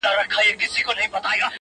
[0.03, 1.49] د ژوندانه كارونه پاته رانه؛